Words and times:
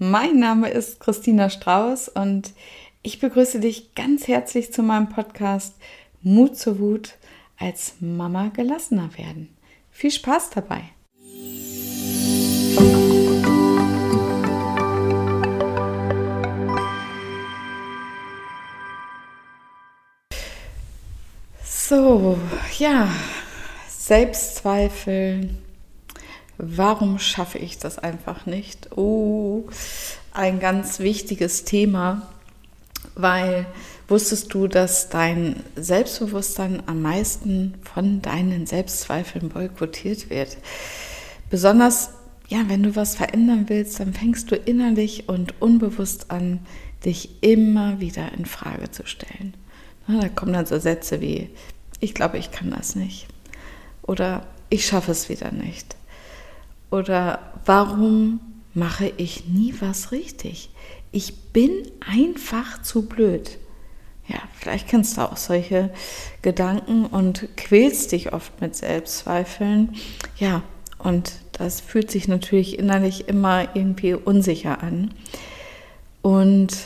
mein 0.00 0.38
Name 0.38 0.70
ist 0.70 0.98
Christina 0.98 1.50
Strauß 1.50 2.08
und 2.08 2.54
ich 3.02 3.20
begrüße 3.20 3.60
dich 3.60 3.94
ganz 3.94 4.28
herzlich 4.28 4.72
zu 4.72 4.82
meinem 4.82 5.10
Podcast 5.10 5.74
Mut 6.22 6.56
zur 6.56 6.78
Wut 6.78 7.16
als 7.58 7.96
Mama 8.00 8.48
gelassener 8.48 9.10
werden. 9.18 9.54
Viel 9.90 10.10
Spaß 10.10 10.50
dabei! 10.50 10.84
So, 21.62 22.38
ja, 22.78 23.08
Selbstzweifel. 23.86 25.50
Warum 26.62 27.18
schaffe 27.18 27.56
ich 27.56 27.78
das 27.78 27.98
einfach 27.98 28.44
nicht? 28.44 28.96
Oh, 28.96 29.64
ein 30.32 30.60
ganz 30.60 30.98
wichtiges 30.98 31.64
Thema, 31.64 32.28
weil 33.14 33.64
wusstest 34.08 34.52
du, 34.52 34.68
dass 34.68 35.08
dein 35.08 35.62
Selbstbewusstsein 35.76 36.82
am 36.84 37.00
meisten 37.00 37.74
von 37.94 38.20
deinen 38.20 38.66
Selbstzweifeln 38.66 39.48
boykottiert 39.48 40.28
wird? 40.28 40.58
Besonders, 41.48 42.10
ja, 42.48 42.64
wenn 42.66 42.82
du 42.82 42.94
was 42.94 43.14
verändern 43.14 43.64
willst, 43.68 43.98
dann 43.98 44.12
fängst 44.12 44.50
du 44.50 44.56
innerlich 44.56 45.30
und 45.30 45.62
unbewusst 45.62 46.30
an, 46.30 46.60
dich 47.06 47.42
immer 47.42 48.00
wieder 48.00 48.32
in 48.36 48.44
Frage 48.44 48.90
zu 48.90 49.06
stellen. 49.06 49.54
Da 50.06 50.28
kommen 50.28 50.52
dann 50.52 50.66
so 50.66 50.78
Sätze 50.78 51.22
wie, 51.22 51.48
ich 52.00 52.12
glaube, 52.12 52.36
ich 52.36 52.50
kann 52.50 52.70
das 52.70 52.96
nicht. 52.96 53.28
Oder 54.02 54.46
ich 54.68 54.86
schaffe 54.86 55.12
es 55.12 55.30
wieder 55.30 55.52
nicht. 55.52 55.96
Oder 56.90 57.38
warum 57.64 58.40
mache 58.74 59.12
ich 59.16 59.46
nie 59.46 59.74
was 59.80 60.12
richtig? 60.12 60.70
Ich 61.12 61.52
bin 61.52 61.70
einfach 62.00 62.82
zu 62.82 63.06
blöd. 63.06 63.58
Ja, 64.28 64.38
vielleicht 64.56 64.88
kennst 64.88 65.16
du 65.16 65.22
auch 65.22 65.36
solche 65.36 65.90
Gedanken 66.42 67.04
und 67.04 67.48
quälst 67.56 68.12
dich 68.12 68.32
oft 68.32 68.60
mit 68.60 68.76
Selbstzweifeln. 68.76 69.96
Ja, 70.36 70.62
und 70.98 71.32
das 71.52 71.80
fühlt 71.80 72.10
sich 72.10 72.28
natürlich 72.28 72.78
innerlich 72.78 73.28
immer 73.28 73.74
irgendwie 73.74 74.14
unsicher 74.14 74.82
an. 74.82 75.12
Und 76.22 76.76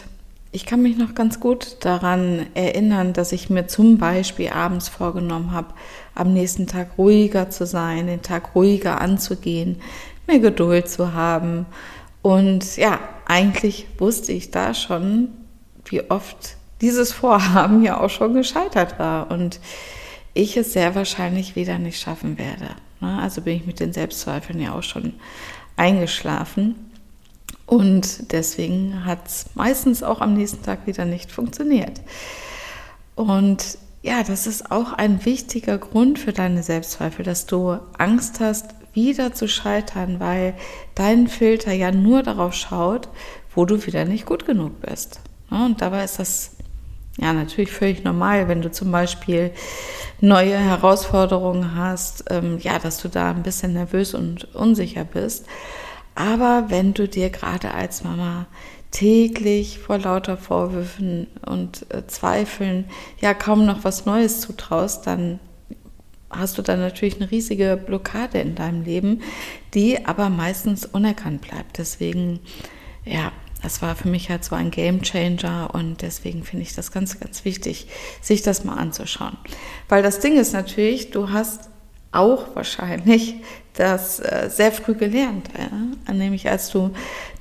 ich 0.55 0.67
kann 0.67 0.83
mich 0.83 0.97
noch 0.97 1.15
ganz 1.15 1.41
gut 1.41 1.79
daran 1.81 2.47
erinnern, 2.55 3.13
dass 3.13 3.33
ich 3.33 3.51
mir 3.51 3.67
zum 3.67 3.99
Beispiel 3.99 4.51
abends 4.51 4.89
vorgenommen 4.89 5.51
habe, 5.51 5.75
am 6.15 6.33
nächsten 6.33 6.69
Tag 6.69 6.97
ruhiger 6.97 7.51
zu 7.51 7.67
sein, 7.67 8.07
den 8.07 8.23
Tag 8.23 8.55
ruhiger 8.55 9.01
anzugehen, 9.01 9.81
mehr 10.29 10.39
Geduld 10.39 10.89
zu 10.89 11.13
haben. 11.13 11.67
Und 12.23 12.77
ja, 12.77 13.01
eigentlich 13.27 13.89
wusste 13.99 14.31
ich 14.31 14.53
da 14.53 14.75
schon, 14.75 15.29
wie 15.87 16.09
oft 16.09 16.57
dieses 16.81 17.13
Vorhaben 17.13 17.83
ja 17.83 18.01
auch 18.01 18.11
schon 18.11 18.35
gescheitert 18.35 18.97
war 19.01 19.33
und 19.33 19.59
ich 20.35 20.57
es 20.57 20.73
sehr 20.73 20.95
wahrscheinlich 20.95 21.57
wieder 21.57 21.81
nicht 21.81 22.01
schaffen 22.01 22.39
werde. 22.39 22.69
Ne? 23.01 23.19
Also 23.21 23.41
bin 23.41 23.57
ich 23.57 23.67
mit 23.67 23.81
den 23.81 23.93
Selbstzweifeln 23.93 24.61
ja 24.61 24.73
auch 24.73 24.85
schon 24.85 25.15
eingeschlafen. 25.77 26.77
Und 27.67 28.33
deswegen 28.33 29.05
hat 29.05 29.27
es 29.27 29.47
meistens 29.55 30.03
auch 30.03 30.21
am 30.21 30.35
nächsten 30.35 30.63
Tag 30.63 30.87
wieder 30.87 31.05
nicht 31.05 31.33
funktioniert. 31.33 32.01
Und 33.15 33.79
ja, 34.03 34.23
das 34.23 34.47
ist 34.47 34.71
auch 34.71 34.93
ein 34.93 35.25
wichtiger 35.25 35.79
Grund 35.79 36.19
für 36.19 36.33
deine 36.33 36.63
Selbstzweifel, 36.63 37.25
dass 37.25 37.47
du 37.47 37.79
Angst 37.97 38.41
hast, 38.41 38.67
wieder 38.93 39.33
zu 39.33 39.49
scheitern, 39.49 40.21
weil 40.21 40.55
dein 40.95 41.27
Filter 41.27 41.73
ja 41.73 41.91
nur 41.91 42.23
darauf 42.23 42.55
schaut, 42.55 43.09
wo 43.55 43.65
du 43.65 43.85
wieder 43.87 44.05
nicht 44.05 44.27
gut 44.27 44.47
genug 44.47 44.81
bist. 44.81 45.21
Und 45.51 45.81
dabei 45.81 46.05
ist 46.05 46.19
das 46.19 46.53
ja 47.19 47.33
natürlich 47.33 47.71
völlig 47.71 48.05
normal, 48.05 48.49
wenn 48.49 48.63
du 48.63 48.71
zum 48.71 48.91
Beispiel 48.91 49.53
neue 50.21 50.59
Herausforderungen 50.59 51.75
hast, 51.77 52.25
ähm, 52.31 52.59
ja, 52.61 52.79
dass 52.79 52.99
du 52.99 53.09
da 53.09 53.31
ein 53.31 53.43
bisschen 53.43 53.73
nervös 53.73 54.15
und 54.15 54.55
unsicher 54.55 55.05
bist. 55.05 55.47
Aber 56.15 56.67
wenn 56.69 56.95
du 56.95 57.09
dir 57.09 57.31
gerade 57.31 57.75
als 57.75 58.05
Mama 58.05 58.47
täglich 58.91 59.81
vor 59.81 59.99
lauter 59.99 60.37
Vorwürfen 60.37 61.27
und 61.45 61.87
äh, 61.91 62.07
Zweifeln 62.07 62.85
ja 63.21 63.35
kaum 63.35 63.67
noch 63.67 63.83
was 63.83 64.07
Neues 64.07 64.41
zutraust, 64.41 65.07
dann 65.07 65.41
hast 66.31 66.59
du 66.59 66.63
dann 66.63 66.79
natürlich 66.81 67.17
eine 67.17 67.31
riesige 67.31 67.77
Blockade 67.77 68.39
in 68.39 68.55
deinem 68.55 68.83
Leben, 68.83 69.23
die 69.75 70.07
aber 70.07 70.31
meistens 70.31 70.87
unerkannt 70.87 71.43
bleibt. 71.43 71.79
Deswegen, 71.79 72.41
ja, 73.05 73.33
das 73.63 73.83
war 73.83 73.97
für 73.97 74.09
mich 74.09 74.31
halt 74.31 74.45
so 74.45 74.55
ein 74.55 74.71
Game 74.71 75.03
Changer 75.03 75.71
und 75.73 76.03
deswegen 76.03 76.45
finde 76.45 76.63
ich 76.63 76.75
das 76.75 76.93
ganz, 76.93 77.19
ganz 77.19 77.45
wichtig, 77.45 77.89
sich 78.21 78.43
das 78.43 78.65
mal 78.65 78.77
anzuschauen. 78.77 79.37
Weil 79.89 80.03
das 80.03 80.21
Ding 80.21 80.37
ist 80.37 80.53
natürlich, 80.53 81.11
du 81.11 81.31
hast 81.31 81.71
auch 82.15 82.55
wahrscheinlich 82.55 83.37
das 83.75 84.21
äh, 84.21 84.49
sehr 84.51 84.73
früh 84.73 84.95
gelernt, 84.95 85.49
ja? 85.59 86.13
nämlich 86.15 86.49
als 86.49 86.71
du 86.71 86.91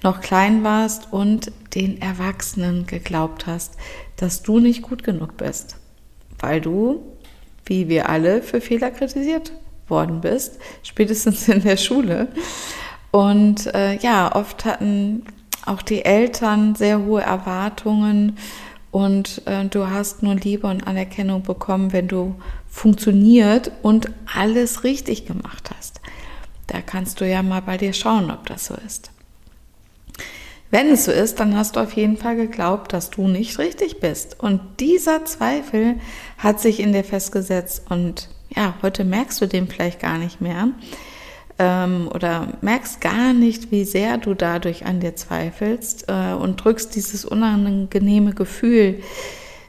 noch 0.02 0.22
klein 0.22 0.64
warst 0.64 1.12
und 1.12 1.52
den 1.76 2.02
Erwachsenen 2.02 2.88
geglaubt 2.88 3.46
hast, 3.46 3.76
dass 4.18 4.42
du 4.42 4.60
nicht 4.60 4.82
gut 4.82 5.04
genug 5.04 5.38
bist, 5.38 5.78
weil 6.40 6.60
du, 6.60 7.04
wie 7.66 7.88
wir 7.88 8.10
alle, 8.10 8.42
für 8.42 8.62
Fehler 8.62 8.92
kritisiert 8.92 9.54
worden 9.88 10.22
bist, 10.22 10.60
spätestens 10.82 11.48
in 11.48 11.62
der 11.62 11.78
Schule. 11.78 12.28
Und 13.12 13.74
äh, 13.76 13.98
ja, 13.98 14.36
oft 14.36 14.66
hatten 14.66 15.24
auch 15.66 15.82
die 15.82 16.04
Eltern 16.04 16.76
sehr 16.76 17.00
hohe 17.06 17.22
Erwartungen 17.22 18.38
und 18.94 19.42
äh, 19.48 19.66
du 19.66 19.90
hast 19.90 20.22
nur 20.22 20.36
Liebe 20.36 20.68
und 20.68 20.86
Anerkennung 20.86 21.42
bekommen, 21.42 21.92
wenn 21.94 22.08
du 22.08 22.36
funktioniert 22.70 23.72
und 23.82 24.12
alles 24.32 24.84
richtig 24.84 25.26
gemacht 25.26 25.72
hast. 25.76 26.00
Da 26.68 26.80
kannst 26.80 27.20
du 27.20 27.28
ja 27.28 27.42
mal 27.42 27.64
bei 27.64 27.78
dir 27.78 27.92
schauen, 27.94 28.30
ob 28.30 28.46
das 28.46 28.66
so 28.68 28.76
ist. 28.86 29.10
Wenn 30.70 30.90
es 30.90 31.06
so 31.06 31.12
ist, 31.12 31.40
dann 31.40 31.58
hast 31.58 31.76
du 31.76 31.80
auf 31.80 31.94
jeden 31.94 32.18
Fall 32.18 32.36
geglaubt, 32.36 32.94
dass 32.94 33.10
du 33.10 33.28
nicht 33.28 33.58
richtig 33.58 34.00
bist. 34.00 34.40
Und 34.40 34.62
dieser 34.80 35.26
Zweifel 35.26 35.96
hat 36.38 36.60
sich 36.60 36.80
in 36.80 36.94
dir 36.94 37.04
festgesetzt 37.04 37.90
und 37.90 38.30
ja, 38.56 38.76
heute 38.84 39.06
merkst 39.06 39.42
du 39.42 39.48
den 39.48 39.68
vielleicht 39.68 40.00
gar 40.00 40.20
nicht 40.20 40.40
mehr 40.40 40.68
ähm, 41.64 42.10
oder 42.14 42.50
merkst 42.62 43.00
gar 43.00 43.34
nicht, 43.34 43.72
wie 43.72 43.86
sehr 43.86 44.18
du 44.18 44.34
dadurch 44.34 44.86
an 44.86 45.00
dir 45.00 45.16
zweifelst 45.16 46.06
äh, 46.10 46.34
und 46.34 46.58
drückst 46.58 46.94
dieses 46.96 47.24
unangenehme 47.24 48.34
Gefühl 48.34 49.02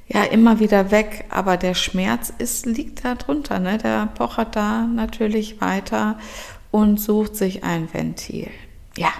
ja 0.09 0.25
immer 0.25 0.60
wieder 0.60 0.91
weg, 0.91 1.25
aber 1.28 1.56
der 1.56 1.75
Schmerz 1.75 2.33
ist, 2.37 2.66
liegt 2.66 3.04
da 3.04 3.15
drunter, 3.15 3.59
ne? 3.59 3.78
der 3.78 4.09
pochert 4.15 4.56
da 4.56 4.87
natürlich 4.87 5.60
weiter 5.60 6.19
und 6.71 7.00
sucht 7.00 7.37
sich 7.37 7.65
ein 7.65 7.93
Ventil. 7.93 8.50
Ja, 8.97 9.12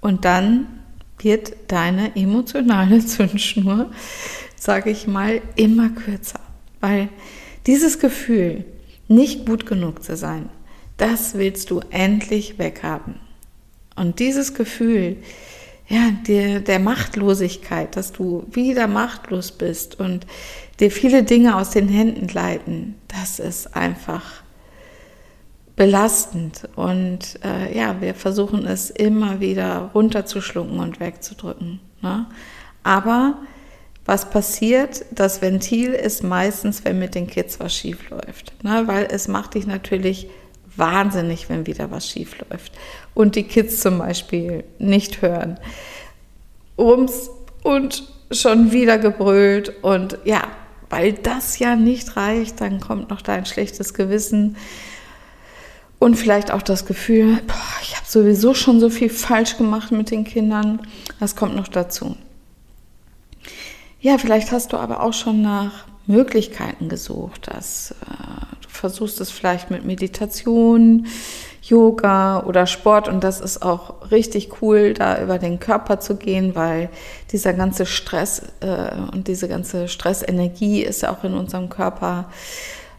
und 0.00 0.24
dann 0.24 0.66
wird 1.18 1.54
deine 1.68 2.14
emotionale 2.16 2.98
Zündschnur, 3.06 3.90
sage 4.56 4.90
ich 4.90 5.06
mal, 5.06 5.40
immer 5.56 5.88
kürzer, 5.88 6.40
weil 6.80 7.08
dieses 7.66 7.98
Gefühl, 7.98 8.64
nicht 9.08 9.46
gut 9.46 9.66
genug 9.66 10.02
zu 10.02 10.16
sein, 10.16 10.48
das 11.02 11.34
willst 11.34 11.72
du 11.72 11.80
endlich 11.90 12.60
weghaben. 12.60 13.16
Und 13.96 14.20
dieses 14.20 14.54
Gefühl, 14.54 15.16
ja, 15.88 16.12
der, 16.28 16.60
der 16.60 16.78
Machtlosigkeit, 16.78 17.96
dass 17.96 18.12
du 18.12 18.46
wieder 18.52 18.86
machtlos 18.86 19.50
bist 19.50 19.98
und 19.98 20.28
dir 20.78 20.92
viele 20.92 21.24
Dinge 21.24 21.56
aus 21.56 21.70
den 21.70 21.88
Händen 21.88 22.28
gleiten, 22.28 22.94
das 23.08 23.40
ist 23.40 23.74
einfach 23.74 24.42
belastend. 25.74 26.68
Und 26.76 27.40
äh, 27.44 27.76
ja, 27.76 28.00
wir 28.00 28.14
versuchen 28.14 28.64
es 28.64 28.88
immer 28.90 29.40
wieder 29.40 29.90
runterzuschlucken 29.94 30.78
und 30.78 31.00
wegzudrücken. 31.00 31.80
Ne? 32.00 32.26
Aber 32.84 33.38
was 34.04 34.30
passiert? 34.30 35.04
Das 35.10 35.42
Ventil 35.42 35.94
ist 35.94 36.22
meistens, 36.22 36.84
wenn 36.84 37.00
mit 37.00 37.16
den 37.16 37.26
Kids 37.26 37.58
was 37.58 37.74
schief 37.74 38.08
läuft. 38.08 38.52
Ne? 38.62 38.84
Weil 38.86 39.08
es 39.10 39.26
macht 39.26 39.54
dich 39.54 39.66
natürlich 39.66 40.28
wahnsinnig, 40.76 41.48
wenn 41.48 41.66
wieder 41.66 41.90
was 41.90 42.08
schief 42.08 42.36
läuft 42.50 42.72
und 43.14 43.36
die 43.36 43.44
Kids 43.44 43.80
zum 43.80 43.98
Beispiel 43.98 44.64
nicht 44.78 45.22
hören. 45.22 45.58
Rums 46.78 47.30
und 47.62 48.04
schon 48.30 48.72
wieder 48.72 48.98
gebrüllt 48.98 49.72
und 49.82 50.18
ja, 50.24 50.42
weil 50.90 51.12
das 51.12 51.58
ja 51.58 51.76
nicht 51.76 52.16
reicht, 52.16 52.60
dann 52.60 52.80
kommt 52.80 53.10
noch 53.10 53.22
dein 53.22 53.46
schlechtes 53.46 53.94
Gewissen 53.94 54.56
und 55.98 56.16
vielleicht 56.16 56.50
auch 56.50 56.62
das 56.62 56.84
Gefühl, 56.84 57.38
boah, 57.46 57.80
ich 57.80 57.96
habe 57.96 58.06
sowieso 58.08 58.54
schon 58.54 58.80
so 58.80 58.90
viel 58.90 59.08
falsch 59.08 59.56
gemacht 59.56 59.92
mit 59.92 60.10
den 60.10 60.24
Kindern. 60.24 60.80
Das 61.20 61.36
kommt 61.36 61.54
noch 61.54 61.68
dazu. 61.68 62.16
Ja, 64.00 64.18
vielleicht 64.18 64.50
hast 64.50 64.72
du 64.72 64.78
aber 64.78 65.00
auch 65.00 65.12
schon 65.12 65.42
nach 65.42 65.84
Möglichkeiten 66.06 66.88
gesucht 66.88 67.48
hast. 67.52 67.92
Äh, 67.92 68.56
du 68.62 68.68
versuchst 68.68 69.20
es 69.20 69.30
vielleicht 69.30 69.70
mit 69.70 69.84
Meditation, 69.84 71.06
Yoga 71.62 72.42
oder 72.44 72.66
Sport 72.66 73.08
und 73.08 73.22
das 73.22 73.40
ist 73.40 73.62
auch 73.62 74.10
richtig 74.10 74.60
cool, 74.60 74.94
da 74.94 75.22
über 75.22 75.38
den 75.38 75.60
Körper 75.60 76.00
zu 76.00 76.16
gehen, 76.16 76.56
weil 76.56 76.90
dieser 77.30 77.52
ganze 77.52 77.86
Stress 77.86 78.42
äh, 78.60 78.90
und 79.12 79.28
diese 79.28 79.48
ganze 79.48 79.86
Stressenergie 79.86 80.82
ist 80.82 81.02
ja 81.02 81.12
auch 81.12 81.22
in 81.22 81.34
unserem 81.34 81.68
Körper 81.68 82.28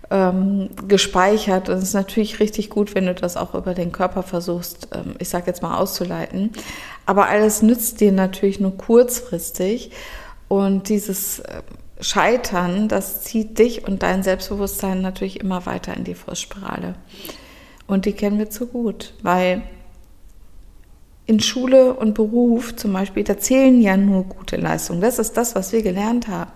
ähm, 0.09 0.69
gespeichert. 0.87 1.67
Und 1.67 1.77
es 1.77 1.83
ist 1.83 1.93
natürlich 1.93 2.39
richtig 2.39 2.69
gut, 2.69 2.95
wenn 2.95 3.05
du 3.05 3.13
das 3.13 3.35
auch 3.35 3.53
über 3.53 3.73
den 3.73 3.91
Körper 3.91 4.23
versuchst, 4.23 4.87
ähm, 4.93 5.15
ich 5.19 5.27
sage 5.27 5.47
jetzt 5.47 5.61
mal 5.61 5.77
auszuleiten. 5.77 6.51
Aber 7.05 7.27
alles 7.27 7.61
nützt 7.61 7.99
dir 7.99 8.13
natürlich 8.13 8.61
nur 8.61 8.77
kurzfristig 8.77 9.91
und 10.47 10.87
dieses 10.87 11.39
äh, 11.39 11.61
Scheitern, 12.03 12.87
das 12.87 13.23
zieht 13.23 13.57
dich 13.59 13.87
und 13.87 14.03
dein 14.03 14.23
Selbstbewusstsein 14.23 15.01
natürlich 15.01 15.39
immer 15.39 15.65
weiter 15.65 15.95
in 15.95 16.03
die 16.03 16.15
Frustspirale. 16.15 16.95
Und 17.87 18.05
die 18.05 18.13
kennen 18.13 18.39
wir 18.39 18.49
zu 18.49 18.67
gut, 18.67 19.13
weil 19.21 19.63
in 21.25 21.39
Schule 21.39 21.93
und 21.93 22.13
Beruf 22.13 22.75
zum 22.75 22.93
Beispiel, 22.93 23.23
da 23.23 23.37
zählen 23.37 23.81
ja 23.81 23.95
nur 23.95 24.25
gute 24.25 24.57
Leistungen. 24.57 25.01
Das 25.01 25.19
ist 25.19 25.37
das, 25.37 25.55
was 25.55 25.71
wir 25.71 25.81
gelernt 25.81 26.27
haben. 26.27 26.51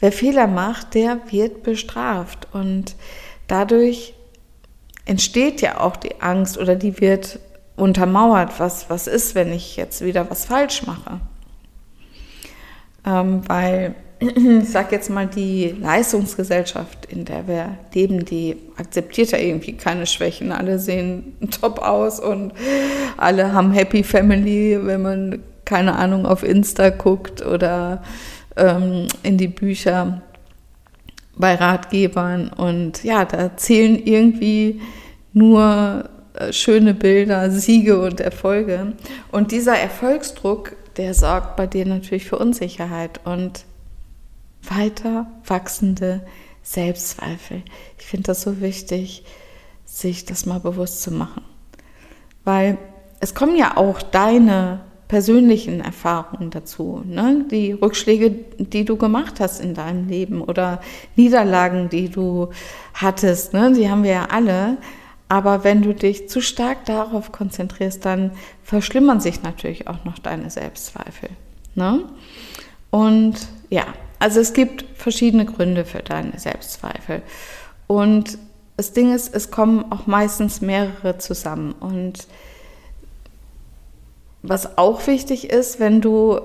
Wer 0.00 0.12
Fehler 0.12 0.46
macht, 0.46 0.94
der 0.94 1.20
wird 1.30 1.62
bestraft. 1.62 2.48
Und 2.52 2.96
dadurch 3.46 4.14
entsteht 5.04 5.60
ja 5.60 5.80
auch 5.80 5.96
die 5.96 6.20
Angst 6.20 6.56
oder 6.58 6.76
die 6.76 7.00
wird 7.00 7.38
untermauert, 7.76 8.58
was, 8.58 8.88
was 8.88 9.06
ist, 9.06 9.34
wenn 9.34 9.52
ich 9.52 9.76
jetzt 9.76 10.02
wieder 10.02 10.30
was 10.30 10.46
falsch 10.46 10.86
mache. 10.86 11.20
Ähm, 13.06 13.42
weil 13.46 13.94
ich 14.62 14.68
sage 14.68 14.94
jetzt 14.96 15.10
mal, 15.10 15.26
die 15.26 15.74
Leistungsgesellschaft, 15.80 17.06
in 17.06 17.24
der 17.24 17.46
wir 17.46 17.78
leben, 17.94 18.24
die 18.24 18.56
akzeptiert 18.76 19.32
ja 19.32 19.38
irgendwie 19.38 19.74
keine 19.74 20.06
Schwächen. 20.06 20.52
Alle 20.52 20.78
sehen 20.78 21.36
top 21.60 21.78
aus 21.78 22.20
und 22.20 22.52
alle 23.16 23.52
haben 23.52 23.72
Happy 23.72 24.02
Family, 24.02 24.78
wenn 24.82 25.02
man, 25.02 25.42
keine 25.64 25.96
Ahnung, 25.96 26.26
auf 26.26 26.42
Insta 26.42 26.90
guckt 26.90 27.44
oder 27.44 28.02
ähm, 28.56 29.08
in 29.22 29.38
die 29.38 29.48
Bücher 29.48 30.22
bei 31.36 31.54
Ratgebern. 31.54 32.48
Und 32.48 33.04
ja, 33.04 33.24
da 33.24 33.56
zählen 33.56 33.96
irgendwie 34.04 34.80
nur 35.32 36.08
äh, 36.34 36.52
schöne 36.52 36.94
Bilder, 36.94 37.50
Siege 37.50 38.00
und 38.00 38.20
Erfolge. 38.20 38.94
Und 39.30 39.52
dieser 39.52 39.76
Erfolgsdruck, 39.78 40.76
der 40.96 41.14
sorgt 41.14 41.56
bei 41.56 41.66
dir 41.66 41.86
natürlich 41.86 42.26
für 42.26 42.38
Unsicherheit 42.38 43.20
und 43.24 43.64
weiter 44.68 45.26
wachsende 45.46 46.26
Selbstzweifel. 46.62 47.62
Ich 47.98 48.06
finde 48.06 48.28
das 48.28 48.42
so 48.42 48.60
wichtig, 48.60 49.24
sich 49.84 50.24
das 50.24 50.46
mal 50.46 50.60
bewusst 50.60 51.02
zu 51.02 51.10
machen. 51.10 51.42
Weil 52.44 52.78
es 53.20 53.34
kommen 53.34 53.56
ja 53.56 53.76
auch 53.76 54.02
deine 54.02 54.80
persönlichen 55.08 55.80
Erfahrungen 55.80 56.50
dazu, 56.50 57.02
ne? 57.04 57.44
die 57.50 57.72
Rückschläge, 57.72 58.30
die 58.58 58.84
du 58.84 58.96
gemacht 58.96 59.38
hast 59.38 59.60
in 59.60 59.74
deinem 59.74 60.08
Leben 60.08 60.40
oder 60.40 60.80
Niederlagen, 61.14 61.88
die 61.88 62.08
du 62.08 62.48
hattest, 62.94 63.52
ne? 63.52 63.72
die 63.72 63.88
haben 63.88 64.02
wir 64.02 64.12
ja 64.12 64.26
alle. 64.30 64.78
Aber 65.28 65.64
wenn 65.64 65.82
du 65.82 65.94
dich 65.94 66.28
zu 66.28 66.40
stark 66.40 66.84
darauf 66.84 67.32
konzentrierst, 67.32 68.04
dann 68.04 68.32
verschlimmern 68.62 69.20
sich 69.20 69.42
natürlich 69.42 69.88
auch 69.88 70.04
noch 70.04 70.18
deine 70.18 70.50
Selbstzweifel. 70.50 71.30
Ne? 71.74 72.04
Und 72.90 73.34
ja, 73.70 73.84
also 74.24 74.40
es 74.40 74.54
gibt 74.54 74.86
verschiedene 74.94 75.44
Gründe 75.44 75.84
für 75.84 75.98
deine 75.98 76.38
Selbstzweifel. 76.38 77.20
Und 77.86 78.38
das 78.78 78.94
Ding 78.94 79.14
ist, 79.14 79.34
es 79.34 79.50
kommen 79.50 79.92
auch 79.92 80.06
meistens 80.06 80.62
mehrere 80.62 81.18
zusammen. 81.18 81.72
Und 81.72 82.26
was 84.40 84.78
auch 84.78 85.06
wichtig 85.08 85.50
ist, 85.50 85.78
wenn 85.78 86.00
du 86.00 86.40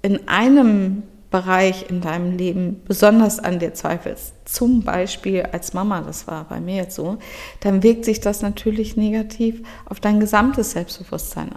in 0.00 0.28
einem 0.28 1.02
Bereich 1.32 1.90
in 1.90 2.00
deinem 2.00 2.36
Leben 2.36 2.80
besonders 2.86 3.40
an 3.40 3.58
dir 3.58 3.74
zweifelst, 3.74 4.34
zum 4.44 4.82
Beispiel 4.84 5.42
als 5.42 5.74
Mama, 5.74 6.02
das 6.02 6.28
war 6.28 6.44
bei 6.44 6.60
mir 6.60 6.76
jetzt 6.76 6.94
so, 6.94 7.18
dann 7.58 7.82
wirkt 7.82 8.04
sich 8.04 8.20
das 8.20 8.42
natürlich 8.42 8.96
negativ 8.96 9.60
auf 9.86 9.98
dein 9.98 10.20
gesamtes 10.20 10.70
Selbstbewusstsein 10.70 11.50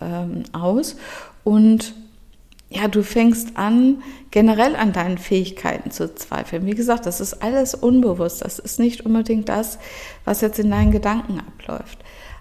ähm, 0.00 0.42
aus 0.50 0.96
und 1.44 1.94
ja, 2.70 2.86
du 2.86 3.02
fängst 3.02 3.56
an, 3.56 4.02
generell 4.30 4.76
an 4.76 4.92
deinen 4.92 5.18
Fähigkeiten 5.18 5.90
zu 5.90 6.14
zweifeln. 6.14 6.66
Wie 6.66 6.74
gesagt, 6.74 7.04
das 7.04 7.20
ist 7.20 7.42
alles 7.42 7.74
unbewusst. 7.74 8.44
Das 8.44 8.60
ist 8.60 8.78
nicht 8.78 9.04
unbedingt 9.04 9.48
das, 9.48 9.78
was 10.24 10.40
jetzt 10.40 10.60
in 10.60 10.70
deinen 10.70 10.92
Gedanken 10.92 11.40
abläuft. 11.40 11.98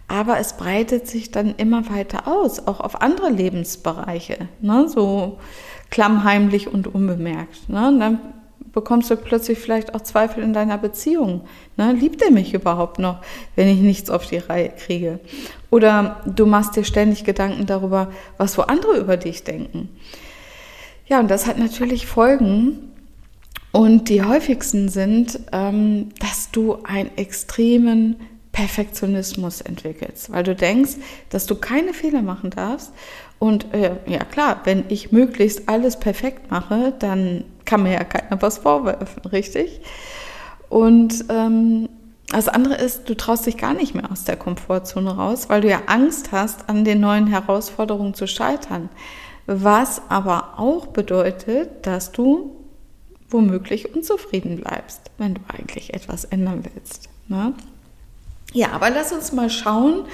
Aber 0.07 0.39
es 0.39 0.53
breitet 0.53 1.07
sich 1.07 1.31
dann 1.31 1.55
immer 1.55 1.89
weiter 1.89 2.27
aus, 2.27 2.67
auch 2.67 2.79
auf 2.79 3.01
andere 3.01 3.29
Lebensbereiche, 3.29 4.47
ne? 4.61 4.87
so 4.87 5.39
klammheimlich 5.89 6.67
und 6.67 6.87
unbemerkt. 6.87 7.67
Ne? 7.67 7.95
dann 7.99 8.19
bekommst 8.79 9.11
du 9.11 9.17
plötzlich 9.17 9.59
vielleicht 9.59 9.93
auch 9.93 9.99
Zweifel 10.01 10.41
in 10.41 10.53
deiner 10.53 10.77
Beziehung. 10.77 11.41
Ne? 11.75 11.91
Liebt 11.91 12.21
er 12.21 12.31
mich 12.31 12.53
überhaupt 12.53 12.97
noch, 12.97 13.17
wenn 13.57 13.67
ich 13.67 13.79
nichts 13.79 14.09
auf 14.09 14.25
die 14.25 14.37
Reihe 14.37 14.69
kriege? 14.69 15.19
Oder 15.69 16.21
du 16.25 16.45
machst 16.45 16.77
dir 16.77 16.85
ständig 16.85 17.25
Gedanken 17.25 17.65
darüber, 17.65 18.09
was 18.37 18.57
wo 18.57 18.61
andere 18.61 18.97
über 18.97 19.17
dich 19.17 19.43
denken. 19.43 19.89
Ja, 21.07 21.19
und 21.19 21.29
das 21.29 21.45
hat 21.45 21.57
natürlich 21.57 22.07
Folgen. 22.07 22.93
Und 23.73 24.07
die 24.07 24.23
häufigsten 24.23 24.87
sind, 24.87 25.41
ähm, 25.51 26.09
dass 26.19 26.49
du 26.51 26.77
einen 26.83 27.11
extremen 27.17 28.15
Perfektionismus 28.53 29.59
entwickelst, 29.59 30.31
weil 30.31 30.43
du 30.43 30.55
denkst, 30.55 30.93
dass 31.29 31.45
du 31.45 31.55
keine 31.55 31.93
Fehler 31.93 32.21
machen 32.21 32.49
darfst. 32.49 32.93
Und 33.39 33.73
äh, 33.73 33.97
ja 34.07 34.23
klar, 34.23 34.61
wenn 34.63 34.85
ich 34.87 35.11
möglichst 35.11 35.67
alles 35.67 35.99
perfekt 35.99 36.49
mache, 36.49 36.93
dann 36.97 37.43
kann 37.69 37.83
mir 37.83 37.93
ja 37.93 38.03
keiner 38.03 38.41
was 38.41 38.57
vorwerfen, 38.57 39.23
richtig? 39.31 39.81
Und 40.69 41.25
ähm, 41.29 41.87
das 42.31 42.47
andere 42.47 42.75
ist, 42.75 43.07
du 43.07 43.15
traust 43.15 43.45
dich 43.45 43.57
gar 43.57 43.73
nicht 43.73 43.93
mehr 43.93 44.11
aus 44.11 44.23
der 44.23 44.37
Komfortzone 44.37 45.15
raus, 45.15 45.49
weil 45.49 45.61
du 45.61 45.69
ja 45.69 45.83
Angst 45.85 46.31
hast, 46.31 46.67
an 46.67 46.83
den 46.83 46.99
neuen 46.99 47.27
Herausforderungen 47.27 48.15
zu 48.15 48.27
scheitern. 48.27 48.89
Was 49.45 50.01
aber 50.09 50.55
auch 50.57 50.87
bedeutet, 50.87 51.85
dass 51.85 52.11
du 52.11 52.55
womöglich 53.29 53.95
unzufrieden 53.95 54.57
bleibst, 54.57 55.01
wenn 55.19 55.35
du 55.35 55.41
eigentlich 55.47 55.93
etwas 55.93 56.25
ändern 56.25 56.63
willst. 56.73 57.09
Ne? 57.27 57.53
Ja, 58.53 58.71
aber 58.71 58.89
lass 58.89 59.11
uns 59.11 59.31
mal 59.31 59.51
schauen, 59.51 60.05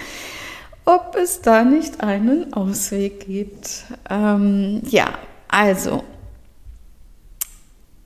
ob 0.84 1.16
es 1.16 1.42
da 1.42 1.63
nicht 1.63 2.01
einen 2.01 2.54
Ausweg 2.54 3.25
gibt. 3.25 3.86
Ähm, 4.10 4.81
ja, 4.90 5.18
also 5.48 6.03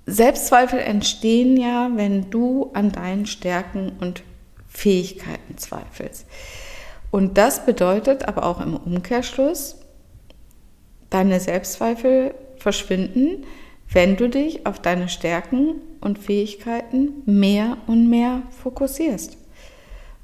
Selbstzweifel 0.09 0.79
entstehen 0.79 1.57
ja, 1.57 1.91
wenn 1.95 2.29
du 2.29 2.71
an 2.73 2.91
deinen 2.91 3.25
Stärken 3.25 3.93
und 3.99 4.23
Fähigkeiten 4.67 5.57
zweifelst. 5.57 6.25
Und 7.11 7.37
das 7.37 7.65
bedeutet 7.65 8.27
aber 8.27 8.45
auch 8.45 8.61
im 8.61 8.75
Umkehrschluss, 8.75 9.77
deine 11.09 11.39
Selbstzweifel 11.39 12.35
verschwinden, 12.57 13.45
wenn 13.91 14.15
du 14.15 14.29
dich 14.29 14.65
auf 14.67 14.79
deine 14.79 15.09
Stärken 15.09 15.75
und 16.01 16.19
Fähigkeiten 16.19 17.23
mehr 17.25 17.77
und 17.87 18.09
mehr 18.09 18.43
fokussierst. 18.61 19.37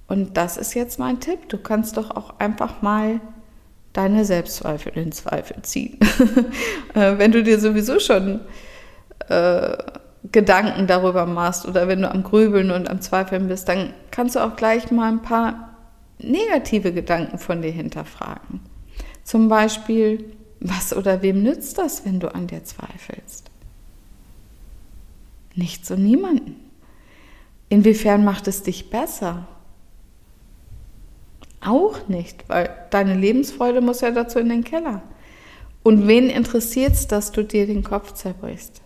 Und 0.07 0.37
das 0.37 0.57
ist 0.57 0.75
jetzt 0.75 0.99
mein 0.99 1.19
Tipp. 1.19 1.49
Du 1.49 1.57
kannst 1.57 1.97
doch 1.97 2.11
auch 2.11 2.39
einfach 2.39 2.83
mal 2.83 3.19
deine 3.93 4.25
Selbstzweifel 4.25 4.93
in 4.95 5.11
Zweifel 5.11 5.61
ziehen. 5.63 5.99
Äh, 6.93 7.17
wenn 7.17 7.33
du 7.33 7.43
dir 7.43 7.59
sowieso 7.59 7.99
schon 7.99 8.39
äh, 9.29 9.77
Gedanken 10.31 10.87
darüber 10.87 11.25
machst 11.25 11.65
oder 11.67 11.87
wenn 11.87 12.01
du 12.01 12.11
am 12.11 12.23
Grübeln 12.23 12.71
und 12.71 12.89
am 12.89 13.01
Zweifeln 13.01 13.47
bist, 13.47 13.69
dann 13.69 13.93
kannst 14.11 14.35
du 14.35 14.39
auch 14.39 14.55
gleich 14.55 14.91
mal 14.91 15.11
ein 15.11 15.21
paar 15.21 15.75
negative 16.19 16.93
Gedanken 16.93 17.37
von 17.37 17.61
dir 17.61 17.71
hinterfragen. 17.71 18.61
Zum 19.23 19.49
Beispiel, 19.49 20.33
was 20.59 20.95
oder 20.95 21.21
wem 21.21 21.43
nützt 21.43 21.77
das, 21.77 22.05
wenn 22.05 22.19
du 22.19 22.33
an 22.33 22.47
dir 22.47 22.63
zweifelst? 22.63 23.49
Nichts 25.55 25.91
und 25.91 26.03
niemanden. 26.03 26.55
Inwiefern 27.69 28.23
macht 28.23 28.47
es 28.47 28.63
dich 28.63 28.89
besser? 28.89 29.47
Auch 31.61 32.07
nicht, 32.07 32.47
weil 32.47 32.69
deine 32.91 33.15
Lebensfreude 33.15 33.81
muss 33.81 34.01
ja 34.01 34.11
dazu 34.11 34.39
in 34.39 34.49
den 34.49 34.63
Keller. 34.63 35.01
Und 35.81 36.07
wen 36.07 36.29
interessiert 36.29 36.93
es, 36.93 37.07
dass 37.07 37.31
du 37.31 37.43
dir 37.43 37.65
den 37.65 37.83
Kopf 37.83 38.13
zerbrichst? 38.13 38.81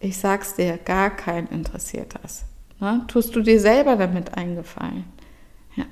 Ich 0.00 0.18
sag's 0.18 0.54
dir, 0.54 0.78
gar 0.78 1.10
keinen 1.10 1.48
interessiert 1.48 2.14
das. 2.22 2.44
Ne? 2.80 3.04
Tust 3.08 3.34
du 3.34 3.42
dir 3.42 3.60
selber 3.60 3.96
damit 3.96 4.36
eingefallen? 4.36 5.04
Ja. 5.76 5.84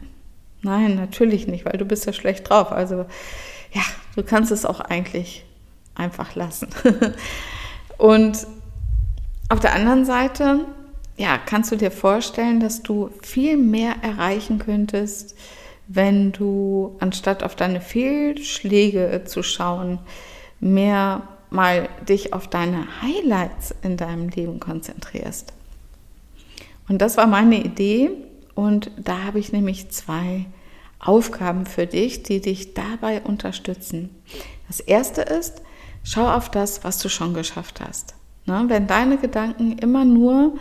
Nein, 0.63 0.97
natürlich 0.97 1.47
nicht, 1.47 1.65
weil 1.65 1.79
du 1.79 1.85
bist 1.85 2.07
ja 2.07 2.13
schlecht 2.13 2.49
drauf. 2.49 2.73
Also 2.73 3.07
ja, 3.73 3.83
du 4.15 4.23
kannst 4.23 4.53
es 4.53 4.65
auch 4.65 4.81
eigentlich 4.81 5.45
einfach 5.95 6.35
lassen. 6.35 6.69
Und 7.99 8.47
auf 9.49 9.61
der 9.61 9.75
anderen 9.75 10.05
Seite, 10.05 10.67
ja, 11.17 11.39
kannst 11.39 11.73
du 11.73 11.77
dir 11.77 11.91
vorstellen, 11.91 12.61
dass 12.61 12.83
du 12.83 13.11
viel 13.23 13.57
mehr 13.57 13.97
erreichen 14.03 14.59
könntest, 14.59 15.37
wenn 15.89 16.33
du 16.33 16.97
anstatt 17.01 17.43
auf 17.43 17.55
deine 17.55 17.81
Fehlschläge 17.81 19.23
zu 19.25 19.43
schauen, 19.43 19.99
mehr 20.59 21.23
mal 21.51 21.89
dich 22.09 22.33
auf 22.33 22.49
deine 22.49 22.87
Highlights 23.03 23.75
in 23.83 23.97
deinem 23.97 24.29
Leben 24.29 24.61
konzentrierst. 24.61 25.53
Und 26.89 27.03
das 27.03 27.17
war 27.17 27.27
meine 27.27 27.63
Idee 27.63 28.11
und 28.55 28.91
da 28.97 29.25
habe 29.25 29.39
ich 29.39 29.53
nämlich 29.53 29.91
zwei 29.91 30.47
Aufgaben 30.99 31.67
für 31.67 31.87
dich, 31.87 32.23
die 32.23 32.41
dich 32.41 32.75
dabei 32.75 33.21
unterstützen. 33.21 34.11
Das 34.67 34.81
erste 34.81 35.23
ist, 35.23 35.63
schau 36.03 36.29
auf 36.29 36.51
das, 36.51 36.85
was 36.85 36.99
du 36.99 37.09
schon 37.09 37.35
geschafft 37.35 37.81
hast. 37.81 38.15
Ne? 38.47 38.65
Wenn 38.69 38.87
deine 38.87 39.19
Gedanken 39.19 39.79
immer 39.79 40.05
nur 40.05 40.55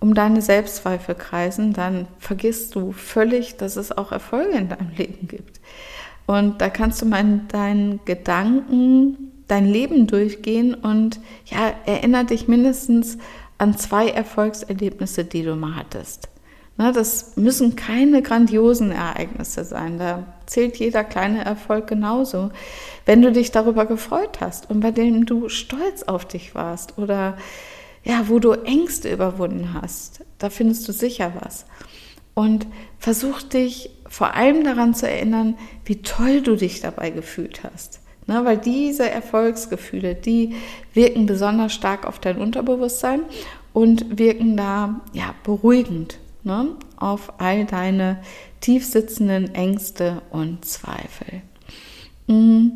um 0.00 0.14
deine 0.14 0.42
Selbstzweifel 0.42 1.14
kreisen, 1.14 1.72
dann 1.72 2.06
vergisst 2.18 2.74
du 2.74 2.92
völlig, 2.92 3.56
dass 3.56 3.76
es 3.76 3.90
auch 3.90 4.12
Erfolge 4.12 4.56
in 4.56 4.68
deinem 4.68 4.90
Leben 4.96 5.28
gibt. 5.28 5.60
Und 6.26 6.60
da 6.60 6.70
kannst 6.70 7.02
du 7.02 7.06
mal 7.06 7.20
in 7.20 7.48
deinen 7.48 8.00
Gedanken 8.04 9.23
dein 9.48 9.66
Leben 9.66 10.06
durchgehen 10.06 10.74
und 10.74 11.20
ja, 11.46 11.72
erinnere 11.86 12.26
dich 12.26 12.48
mindestens 12.48 13.18
an 13.58 13.76
zwei 13.76 14.08
Erfolgserlebnisse, 14.08 15.24
die 15.24 15.42
du 15.42 15.54
mal 15.56 15.76
hattest. 15.76 16.28
Ne, 16.76 16.90
das 16.92 17.36
müssen 17.36 17.76
keine 17.76 18.20
grandiosen 18.20 18.90
Ereignisse 18.90 19.64
sein. 19.64 19.98
Da 19.98 20.24
zählt 20.46 20.76
jeder 20.76 21.04
kleine 21.04 21.44
Erfolg 21.44 21.86
genauso. 21.86 22.50
Wenn 23.06 23.22
du 23.22 23.30
dich 23.30 23.52
darüber 23.52 23.86
gefreut 23.86 24.40
hast 24.40 24.70
und 24.70 24.80
bei 24.80 24.90
dem 24.90 25.24
du 25.24 25.48
stolz 25.48 26.02
auf 26.02 26.26
dich 26.26 26.54
warst 26.56 26.98
oder 26.98 27.36
ja, 28.02 28.28
wo 28.28 28.38
du 28.40 28.52
Ängste 28.52 29.12
überwunden 29.12 29.72
hast, 29.72 30.24
da 30.38 30.50
findest 30.50 30.86
du 30.88 30.92
sicher 30.92 31.32
was. 31.40 31.64
Und 32.34 32.66
versuch 32.98 33.42
dich 33.42 33.90
vor 34.08 34.34
allem 34.34 34.64
daran 34.64 34.94
zu 34.94 35.08
erinnern, 35.08 35.56
wie 35.84 36.02
toll 36.02 36.42
du 36.42 36.56
dich 36.56 36.80
dabei 36.80 37.10
gefühlt 37.10 37.62
hast. 37.62 38.00
Ne, 38.26 38.42
weil 38.44 38.56
diese 38.56 39.10
Erfolgsgefühle, 39.10 40.14
die 40.14 40.54
wirken 40.94 41.26
besonders 41.26 41.74
stark 41.74 42.06
auf 42.06 42.18
dein 42.18 42.38
Unterbewusstsein 42.38 43.20
und 43.74 44.18
wirken 44.18 44.56
da 44.56 45.00
ja 45.12 45.34
beruhigend 45.42 46.18
ne, 46.42 46.68
auf 46.96 47.34
all 47.38 47.66
deine 47.66 48.22
tiefsitzenden 48.60 49.54
Ängste 49.54 50.22
und 50.30 50.64
Zweifel. 50.64 51.42
Mm. 52.26 52.68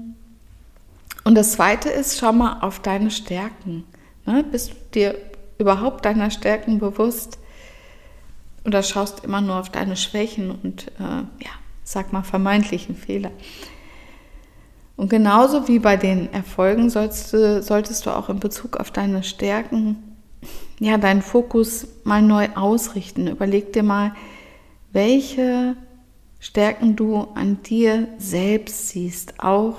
Und 1.24 1.34
das 1.34 1.52
Zweite 1.52 1.88
ist, 1.88 2.18
schau 2.18 2.32
mal 2.32 2.60
auf 2.60 2.80
deine 2.80 3.10
Stärken. 3.10 3.84
Ne? 4.26 4.44
Bist 4.44 4.70
du 4.70 4.74
dir 4.94 5.18
überhaupt 5.58 6.04
deiner 6.04 6.30
Stärken 6.30 6.78
bewusst? 6.78 7.38
Oder 8.64 8.82
schaust 8.82 9.24
immer 9.24 9.40
nur 9.40 9.56
auf 9.56 9.70
deine 9.70 9.96
Schwächen 9.96 10.50
und, 10.50 10.88
äh, 10.98 11.00
ja, 11.00 11.50
sag 11.84 12.12
mal, 12.12 12.22
vermeintlichen 12.22 12.96
Fehler? 12.96 13.30
Und 14.98 15.10
genauso 15.10 15.68
wie 15.68 15.78
bei 15.78 15.96
den 15.96 16.30
Erfolgen 16.32 16.90
sollst 16.90 17.32
du, 17.32 17.62
solltest 17.62 18.04
du 18.04 18.10
auch 18.10 18.28
in 18.28 18.40
Bezug 18.40 18.78
auf 18.78 18.90
deine 18.90 19.22
Stärken 19.22 19.96
ja 20.80 20.98
deinen 20.98 21.22
Fokus 21.22 21.86
mal 22.02 22.20
neu 22.20 22.48
ausrichten. 22.56 23.28
Überleg 23.28 23.72
dir 23.72 23.84
mal, 23.84 24.12
welche 24.92 25.76
Stärken 26.40 26.96
du 26.96 27.28
an 27.36 27.62
dir 27.62 28.08
selbst 28.18 28.88
siehst, 28.88 29.38
auch 29.38 29.76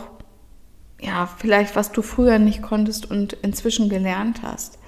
ja, 1.02 1.28
vielleicht 1.38 1.76
was 1.76 1.92
du 1.92 2.02
früher 2.02 2.40
nicht 2.40 2.62
konntest 2.62 3.12
und 3.12 3.34
inzwischen 3.34 3.90
gelernt 3.90 4.42
hast. 4.42 4.80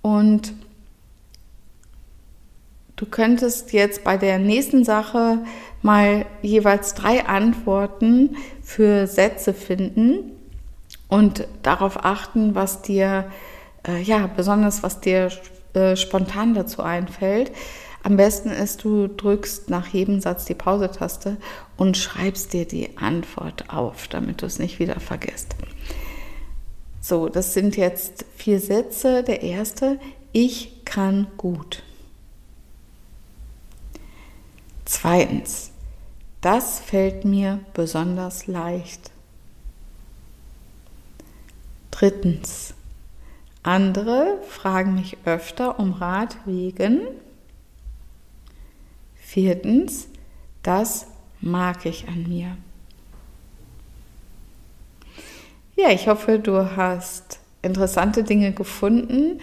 Und 0.00 0.54
du 2.98 3.06
könntest 3.06 3.72
jetzt 3.72 4.04
bei 4.04 4.18
der 4.18 4.38
nächsten 4.38 4.84
Sache 4.84 5.38
mal 5.80 6.26
jeweils 6.42 6.94
drei 6.94 7.26
Antworten 7.26 8.36
für 8.62 9.06
Sätze 9.06 9.54
finden 9.54 10.32
und 11.08 11.46
darauf 11.62 12.04
achten, 12.04 12.54
was 12.54 12.82
dir, 12.82 13.30
äh, 13.86 14.02
ja, 14.02 14.26
besonders 14.26 14.82
was 14.82 15.00
dir 15.00 15.30
äh, 15.74 15.96
spontan 15.96 16.54
dazu 16.54 16.82
einfällt. 16.82 17.52
Am 18.02 18.16
besten 18.16 18.50
ist, 18.50 18.84
du 18.84 19.06
drückst 19.06 19.70
nach 19.70 19.86
jedem 19.88 20.20
Satz 20.20 20.44
die 20.44 20.54
Pause-Taste 20.54 21.36
und 21.76 21.96
schreibst 21.96 22.52
dir 22.52 22.66
die 22.66 22.96
Antwort 22.96 23.70
auf, 23.70 24.08
damit 24.08 24.42
du 24.42 24.46
es 24.46 24.58
nicht 24.58 24.78
wieder 24.78 24.98
vergisst. 25.00 25.54
So, 27.00 27.28
das 27.28 27.54
sind 27.54 27.76
jetzt 27.76 28.24
vier 28.36 28.60
Sätze. 28.60 29.22
Der 29.22 29.42
erste, 29.42 29.98
ich 30.32 30.84
kann 30.84 31.28
gut. 31.36 31.82
Zweitens, 34.90 35.70
das 36.40 36.80
fällt 36.80 37.26
mir 37.26 37.60
besonders 37.74 38.46
leicht. 38.46 39.10
Drittens, 41.90 42.72
andere 43.62 44.38
fragen 44.48 44.94
mich 44.94 45.18
öfter 45.26 45.78
um 45.78 45.92
Rat 45.92 46.38
wegen. 46.46 47.02
Viertens, 49.14 50.08
das 50.62 51.06
mag 51.42 51.84
ich 51.84 52.08
an 52.08 52.26
mir. 52.26 52.56
Ja, 55.76 55.90
ich 55.90 56.08
hoffe, 56.08 56.38
du 56.38 56.76
hast 56.76 57.40
interessante 57.60 58.24
Dinge 58.24 58.52
gefunden 58.52 59.42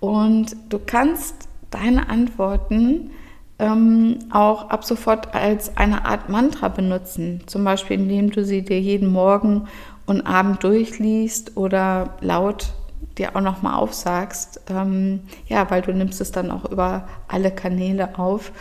und 0.00 0.54
du 0.68 0.78
kannst 0.78 1.48
deine 1.70 2.10
Antworten 2.10 3.10
ähm, 3.58 4.18
auch 4.30 4.70
ab 4.70 4.84
sofort 4.84 5.34
als 5.34 5.76
eine 5.76 6.04
Art 6.04 6.28
Mantra 6.28 6.68
benutzen. 6.68 7.42
Zum 7.46 7.64
Beispiel, 7.64 8.00
indem 8.00 8.30
du 8.30 8.44
sie 8.44 8.62
dir 8.62 8.80
jeden 8.80 9.08
Morgen 9.08 9.68
und 10.06 10.26
Abend 10.26 10.64
durchliest 10.64 11.56
oder 11.56 12.16
laut 12.20 12.72
dir 13.18 13.36
auch 13.36 13.40
nochmal 13.40 13.74
aufsagst. 13.74 14.60
Ähm, 14.68 15.20
ja, 15.46 15.70
weil 15.70 15.82
du 15.82 15.92
nimmst 15.92 16.20
es 16.20 16.32
dann 16.32 16.50
auch 16.50 16.64
über 16.70 17.08
alle 17.28 17.50
Kanäle 17.50 18.18
auf 18.18 18.52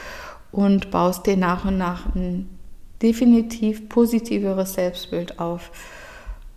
und 0.51 0.91
baust 0.91 1.25
dir 1.25 1.38
nach 1.38 1.65
und 1.65 1.77
nach 1.77 2.13
ein 2.15 2.50
definitiv 3.01 3.89
positiveres 3.89 4.74
Selbstbild 4.74 5.39
auf. 5.39 5.71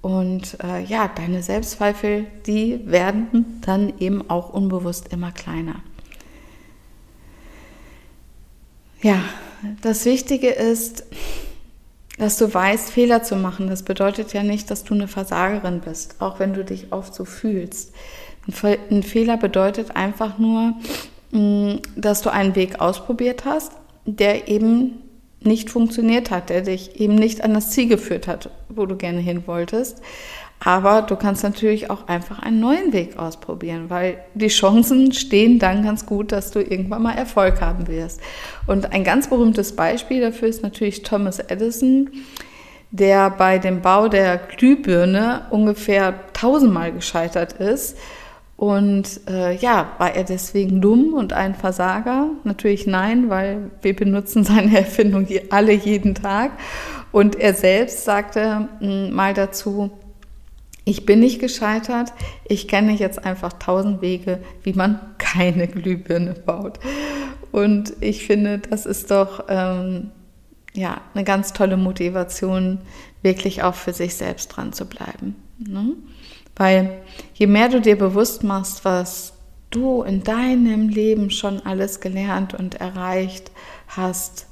Und 0.03 0.59
äh, 0.63 0.83
ja, 0.85 1.09
deine 1.09 1.43
Selbstzweifel, 1.43 2.27
die 2.47 2.81
werden 2.85 3.61
dann 3.65 3.95
eben 3.99 4.29
auch 4.29 4.51
unbewusst 4.51 5.13
immer 5.13 5.33
kleiner. 5.33 5.77
Ja, 9.05 9.23
das 9.83 10.07
Wichtige 10.07 10.49
ist, 10.49 11.05
dass 12.17 12.39
du 12.39 12.53
weißt, 12.53 12.91
Fehler 12.91 13.23
zu 13.23 13.37
machen. 13.37 13.69
Das 13.69 13.83
bedeutet 13.83 14.33
ja 14.33 14.43
nicht, 14.43 14.71
dass 14.71 14.83
du 14.83 14.95
eine 14.95 15.09
Versagerin 15.09 15.81
bist, 15.81 16.17
auch 16.21 16.39
wenn 16.39 16.55
du 16.55 16.65
dich 16.65 16.87
oft 16.91 17.15
so 17.15 17.27
fühlst. 17.27 17.93
Ein 18.91 19.03
Fehler 19.03 19.37
bedeutet 19.37 19.95
einfach 19.95 20.39
nur, 20.39 20.73
mm, 21.33 21.81
dass 21.97 22.23
du 22.23 22.33
einen 22.33 22.55
Weg 22.55 22.81
ausprobiert 22.81 23.45
hast, 23.45 23.73
der 24.07 24.49
eben 24.49 25.03
nicht 25.43 25.69
funktioniert 25.69 26.31
hat, 26.31 26.49
der 26.49 26.63
dich 26.63 26.99
eben 26.99 27.15
nicht 27.15 27.45
an 27.45 27.53
das 27.53 27.73
Ziel 27.73 27.89
geführt 27.89 28.27
hat, 28.27 28.49
wo 28.71 28.87
du 28.87 28.97
gerne 28.97 29.21
hin 29.21 29.43
wolltest. 29.47 30.01
Aber 30.65 31.03
du 31.03 31.15
kannst 31.17 31.45
natürlich 31.45 31.91
auch 31.91 32.09
einfach 32.09 32.39
einen 32.39 32.59
neuen 32.59 32.95
Weg 32.95 33.19
ausprobieren, 33.19 33.91
weil 33.91 34.17
die 34.33 34.49
Chancen 34.49 35.13
stehen 35.13 35.59
dann 35.59 35.85
ganz 35.85 36.07
gut, 36.07 36.33
dass 36.33 36.51
du 36.51 36.61
irgendwann 36.61 37.03
mal 37.03 37.15
Erfolg 37.15 37.61
haben 37.61 37.87
wirst. 37.87 38.21
Und 38.67 38.93
ein 38.93 39.05
ganz 39.05 39.29
berühmtes 39.29 39.77
Beispiel 39.77 40.23
dafür 40.23 40.49
ist 40.49 40.63
natürlich 40.63 41.03
Thomas 41.03 41.39
Edison, 41.39 42.11
der 42.91 43.29
bei 43.29 43.59
dem 43.59 43.83
Bau 43.83 44.09
der 44.09 44.39
Glühbirne 44.39 45.43
ungefähr 45.51 46.15
tausendmal 46.33 46.93
gescheitert 46.93 47.53
ist. 47.55 47.99
Und 48.57 49.21
äh, 49.29 49.55
ja, 49.57 49.93
war 49.99 50.15
er 50.15 50.25
deswegen 50.25 50.81
dumm 50.81 51.13
und 51.13 51.35
ein 51.35 51.55
Versager? 51.55 52.31
Natürlich 52.45 52.87
nein, 52.87 53.29
weil 53.29 53.71
wir 53.83 53.95
benutzen 53.95 54.45
seine 54.45 54.79
Erfindung 54.79 55.27
alle 55.51 55.73
jeden 55.73 56.15
Tag. 56.15 56.53
Und 57.13 57.37
er 57.37 57.53
selbst 57.53 58.05
sagte 58.05 58.69
hm, 58.79 59.13
mal 59.13 59.35
dazu, 59.35 59.91
ich 60.85 61.07
bin 61.07 61.21
nicht 61.21 61.41
gescheitert. 61.41 62.13
Ich 62.47 62.69
kenne 62.69 62.93
jetzt 62.93 63.25
einfach 63.25 63.55
tausend 63.55 64.03
Wege, 64.03 64.41
wie 64.63 64.75
man 64.75 65.01
keine 65.19 65.67
Glühbirne 65.67 66.35
baut. 66.35 66.79
Und 67.53 67.95
ich 68.01 68.27
finde, 68.27 68.59
das 68.59 68.85
ist 68.85 69.11
doch 69.11 69.45
ähm, 69.49 70.11
ja 70.75 71.01
eine 71.15 71.25
ganz 71.25 71.53
tolle 71.53 71.77
Motivation, 71.77 72.81
wirklich 73.23 73.63
auch 73.63 73.75
für 73.75 73.93
sich 73.93 74.17
selbst 74.17 74.49
dran 74.49 74.73
zu 74.73 74.87
bleiben. 74.87 75.37
Ne? 75.59 75.95
Weil 76.57 76.99
je 77.35 77.47
mehr 77.47 77.69
du 77.69 77.81
dir 77.81 77.97
bewusst 77.97 78.45
machst, 78.45 78.85
was 78.85 79.33
du 79.71 80.03
in 80.03 80.23
deinem 80.23 80.89
Leben 80.89 81.31
schon 81.31 81.65
alles 81.65 82.01
gelernt 82.01 82.55
und 82.55 82.81
erreicht 82.81 83.51
hast, 83.89 84.47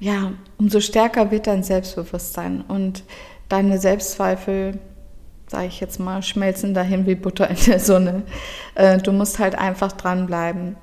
ja, 0.00 0.32
umso 0.58 0.80
stärker 0.80 1.30
wird 1.30 1.46
dein 1.46 1.62
Selbstbewusstsein 1.62 2.62
und 2.62 3.04
deine 3.48 3.78
Selbstzweifel 3.78 4.78
sage 5.52 5.68
ich 5.68 5.80
jetzt 5.80 6.00
mal, 6.00 6.22
schmelzen 6.22 6.74
dahin 6.74 7.06
wie 7.06 7.14
Butter 7.14 7.48
in 7.48 7.56
der 7.66 7.78
Sonne. 7.78 8.22
Äh, 8.74 8.98
du 8.98 9.12
musst 9.12 9.38
halt 9.38 9.54
einfach 9.54 9.92
dranbleiben. 9.92 10.76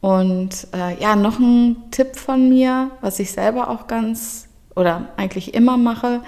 Und 0.00 0.66
äh, 0.74 1.00
ja, 1.00 1.14
noch 1.14 1.38
ein 1.38 1.76
Tipp 1.90 2.16
von 2.16 2.48
mir, 2.48 2.90
was 3.00 3.18
ich 3.20 3.30
selber 3.30 3.70
auch 3.70 3.86
ganz 3.86 4.48
oder 4.74 5.08
eigentlich 5.16 5.54
immer 5.54 5.76
mache, 5.76 6.22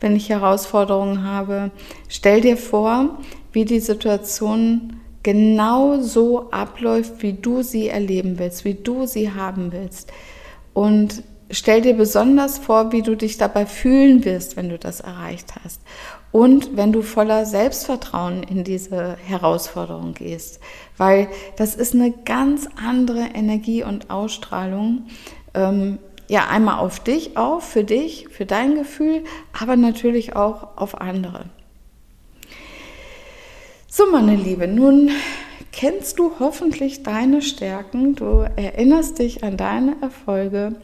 wenn 0.00 0.16
ich 0.16 0.28
Herausforderungen 0.28 1.24
habe, 1.24 1.70
stell 2.08 2.40
dir 2.40 2.56
vor, 2.56 3.18
wie 3.52 3.64
die 3.64 3.80
Situation 3.80 5.00
genau 5.22 6.00
so 6.00 6.50
abläuft, 6.52 7.22
wie 7.22 7.32
du 7.32 7.62
sie 7.62 7.88
erleben 7.88 8.38
willst, 8.38 8.64
wie 8.64 8.74
du 8.74 9.06
sie 9.06 9.32
haben 9.32 9.72
willst. 9.72 10.12
Und 10.72 11.24
stell 11.50 11.80
dir 11.80 11.94
besonders 11.94 12.58
vor, 12.58 12.92
wie 12.92 13.02
du 13.02 13.16
dich 13.16 13.38
dabei 13.38 13.66
fühlen 13.66 14.24
wirst, 14.24 14.56
wenn 14.56 14.68
du 14.68 14.78
das 14.78 15.00
erreicht 15.00 15.54
hast. 15.64 15.80
Und 16.36 16.76
wenn 16.76 16.92
du 16.92 17.00
voller 17.00 17.46
Selbstvertrauen 17.46 18.42
in 18.42 18.62
diese 18.62 19.16
Herausforderung 19.24 20.12
gehst. 20.12 20.60
Weil 20.98 21.28
das 21.56 21.74
ist 21.74 21.94
eine 21.94 22.10
ganz 22.12 22.68
andere 22.76 23.20
Energie 23.32 23.82
und 23.82 24.10
Ausstrahlung. 24.10 25.06
Ähm, 25.54 25.96
ja, 26.28 26.46
einmal 26.50 26.80
auf 26.80 27.00
dich 27.00 27.38
auf, 27.38 27.64
für 27.66 27.84
dich, 27.84 28.28
für 28.28 28.44
dein 28.44 28.74
Gefühl, 28.74 29.24
aber 29.58 29.76
natürlich 29.76 30.36
auch 30.36 30.76
auf 30.76 31.00
andere. 31.00 31.46
So, 33.88 34.04
meine 34.12 34.36
Liebe, 34.36 34.68
nun 34.68 35.12
kennst 35.72 36.18
du 36.18 36.32
hoffentlich 36.38 37.02
deine 37.02 37.40
Stärken, 37.40 38.14
du 38.14 38.46
erinnerst 38.56 39.20
dich 39.20 39.42
an 39.42 39.56
deine 39.56 39.96
Erfolge 40.02 40.74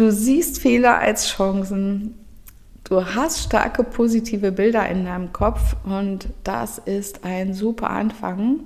Du 0.00 0.10
siehst 0.10 0.60
Fehler 0.60 0.98
als 0.98 1.28
Chancen. 1.28 2.14
Du 2.90 3.04
hast 3.04 3.44
starke 3.44 3.84
positive 3.84 4.50
Bilder 4.50 4.88
in 4.88 5.04
deinem 5.04 5.32
Kopf 5.32 5.76
und 5.84 6.28
das 6.42 6.78
ist 6.78 7.24
ein 7.24 7.54
super 7.54 7.88
Anfang. 7.88 8.58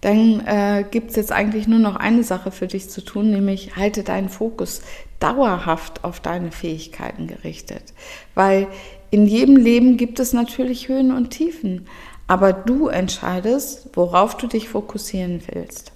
Dann 0.00 0.40
äh, 0.46 0.86
gibt 0.90 1.10
es 1.10 1.16
jetzt 1.16 1.32
eigentlich 1.32 1.68
nur 1.68 1.80
noch 1.80 1.96
eine 1.96 2.24
Sache 2.24 2.50
für 2.50 2.66
dich 2.66 2.88
zu 2.88 3.02
tun, 3.02 3.30
nämlich 3.30 3.76
halte 3.76 4.04
deinen 4.04 4.30
Fokus 4.30 4.80
dauerhaft 5.20 6.02
auf 6.02 6.20
deine 6.20 6.50
Fähigkeiten 6.50 7.26
gerichtet. 7.26 7.92
Weil 8.34 8.68
in 9.10 9.26
jedem 9.26 9.56
Leben 9.56 9.98
gibt 9.98 10.18
es 10.18 10.32
natürlich 10.32 10.88
Höhen 10.88 11.12
und 11.12 11.28
Tiefen, 11.28 11.88
aber 12.26 12.54
du 12.54 12.88
entscheidest, 12.88 13.90
worauf 13.92 14.34
du 14.34 14.46
dich 14.46 14.70
fokussieren 14.70 15.42
willst. 15.52 15.92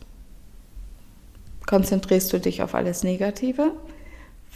Konzentrierst 1.67 2.31
du 2.35 2.39
dich 2.39 2.63
auf 2.63 2.75
alles 2.75 3.03
Negative, 3.03 3.73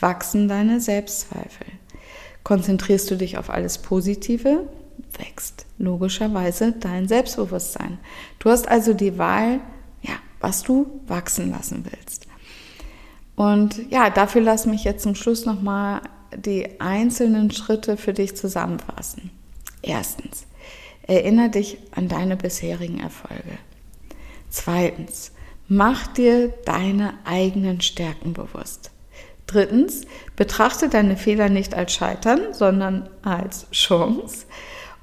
wachsen 0.01 0.49
deine 0.49 0.81
Selbstzweifel. 0.81 1.67
Konzentrierst 2.45 3.11
du 3.11 3.17
dich 3.17 3.39
auf 3.39 3.51
alles 3.51 3.79
Positive, 3.79 4.69
wächst 5.19 5.67
logischerweise 5.79 6.73
dein 6.73 7.09
Selbstbewusstsein. 7.09 7.99
Du 8.39 8.51
hast 8.51 8.69
also 8.69 8.95
die 8.95 9.19
Wahl, 9.19 9.61
ja, 10.03 10.15
was 10.41 10.63
du 10.63 11.01
wachsen 11.07 11.51
lassen 11.51 11.85
willst. 11.91 12.27
Und 13.35 13.91
ja, 13.91 14.11
dafür 14.11 14.41
lass 14.43 14.67
mich 14.67 14.85
jetzt 14.85 15.03
zum 15.03 15.15
Schluss 15.15 15.45
nochmal 15.45 16.01
die 16.35 16.81
einzelnen 16.81 17.51
Schritte 17.51 17.97
für 17.97 18.13
dich 18.13 18.37
zusammenfassen. 18.37 19.31
Erstens, 19.83 20.47
erinnere 21.03 21.51
dich 21.51 21.79
an 21.93 22.09
deine 22.09 22.37
bisherigen 22.37 23.01
Erfolge. 23.01 23.59
Zweitens, 24.49 25.33
Mach 25.69 26.07
dir 26.07 26.55
deine 26.65 27.15
eigenen 27.25 27.81
Stärken 27.81 28.35
bewusst. 28.35 28.93
Drittens, 29.47 30.03
betrachte 30.35 30.89
deine 30.89 31.17
Fehler 31.17 31.49
nicht 31.49 31.75
als 31.75 31.93
Scheitern, 31.93 32.53
sondern 32.53 33.09
als 33.23 33.71
Chance. 33.71 34.47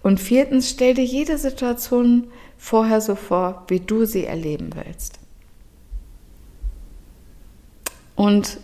Und 0.01 0.19
viertens, 0.19 0.69
stell 0.69 0.93
dir 0.93 1.05
jede 1.05 1.37
Situation 1.37 2.27
vorher 2.57 2.99
so 2.99 3.15
vor, 3.15 3.63
wie 3.67 3.79
du 3.79 4.05
sie 4.05 4.25
erleben 4.25 4.71
willst. 4.75 5.19
Und 8.15 8.57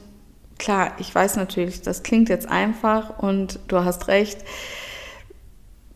klar, 0.58 0.94
ich 1.00 1.14
weiß 1.14 1.38
natürlich, 1.38 1.82
das 1.82 2.04
klingt 2.04 2.30
jetzt 2.30 2.48
einfach 2.48 3.20
und 3.20 3.60
du 3.68 3.84
hast 3.84 4.08
recht 4.08 4.40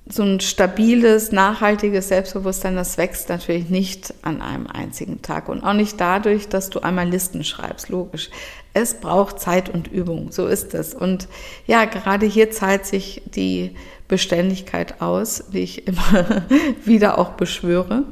so 0.05 0.24
ein 0.24 0.41
stabiles, 0.41 1.31
nachhaltiges 1.31 2.10
Selbstbewusstsein, 2.10 2.75
das 2.75 2.98
wächst 2.98 3.29
natürlich 3.29 3.70
nicht 3.70 4.13
an 4.22 4.42
einem 4.42 4.68
einzigen 4.68 5.22
Tag 5.22 5.48
und 5.48 5.63
auch 5.63 5.74
nicht 5.74 6.00
dadurch, 6.00 6.50
dass 6.50 6.70
du 6.70 6.81
einmal 6.81 7.07
Listen 7.07 7.44
schreibst, 7.44 7.89
logisch. 7.89 8.29
Es 8.74 9.00
braucht 9.00 9.39
Zeit 9.39 9.70
und 9.70 9.87
Übung, 9.87 10.31
so 10.31 10.48
ist 10.48 10.74
es. 10.74 10.94
Und 10.94 11.27
ja, 11.68 11.85
gerade 11.85 12.25
hier 12.25 12.51
zahlt 12.51 12.85
sich 12.85 13.22
die 13.25 13.75
Beständigkeit 14.07 15.01
aus, 15.01 15.46
wie 15.51 15.59
ich 15.59 15.87
immer 15.87 16.44
wieder 16.85 17.18
auch 17.18 17.31
beschwöre. 17.31 18.03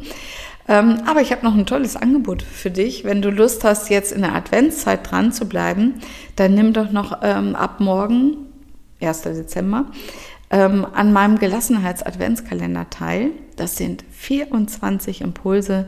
Ähm, 0.67 1.01
aber 1.05 1.21
ich 1.21 1.31
habe 1.31 1.43
noch 1.45 1.55
ein 1.55 1.65
tolles 1.65 1.97
Angebot 1.97 2.43
für 2.43 2.71
dich. 2.71 3.03
Wenn 3.03 3.21
du 3.21 3.29
Lust 3.29 3.63
hast, 3.63 3.89
jetzt 3.89 4.11
in 4.11 4.21
der 4.21 4.35
Adventszeit 4.35 5.11
dran 5.11 5.33
zu 5.33 5.45
bleiben, 5.49 5.95
dann 6.35 6.53
nimm 6.53 6.71
doch 6.71 6.91
noch 6.91 7.19
ähm, 7.23 7.55
ab 7.55 7.79
morgen, 7.79 8.37
1. 9.01 9.23
Dezember, 9.23 9.87
ähm, 10.51 10.85
an 10.93 11.13
meinem 11.13 11.39
Gelassenheits-Adventskalender 11.39 12.89
teil. 12.89 13.31
Das 13.55 13.77
sind 13.77 14.03
24 14.11 15.21
Impulse 15.21 15.87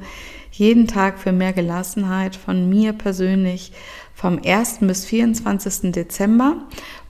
jeden 0.51 0.87
Tag 0.87 1.19
für 1.19 1.31
mehr 1.31 1.51
Gelassenheit 1.53 2.35
von 2.35 2.69
mir 2.69 2.93
persönlich 2.93 3.73
vom 4.13 4.39
1. 4.43 4.79
bis 4.81 5.05
24. 5.05 5.91
Dezember. 5.91 6.57